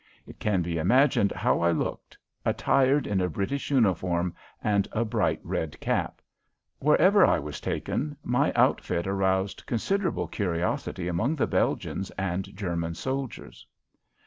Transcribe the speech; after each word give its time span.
It 0.25 0.39
can 0.39 0.63
be 0.63 0.79
imagined 0.79 1.31
how 1.33 1.59
I 1.59 1.69
looked 1.71 2.17
attired 2.43 3.05
in 3.05 3.21
a 3.21 3.29
British 3.29 3.69
uniform 3.69 4.33
and 4.63 4.87
a 4.93 5.05
bright 5.05 5.39
red 5.43 5.79
cap. 5.79 6.23
Wherever 6.79 7.23
I 7.23 7.37
was 7.37 7.61
taken, 7.61 8.17
my 8.23 8.51
outfit 8.53 9.05
aroused 9.05 9.63
considerable 9.67 10.27
curiosity 10.27 11.07
among 11.07 11.35
the 11.35 11.45
Belgians 11.45 12.09
and 12.17 12.45
German 12.57 12.95
soldiers. 12.95 13.67